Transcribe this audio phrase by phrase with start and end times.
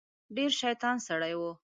[0.35, 1.41] ډیر شیطان سړی و.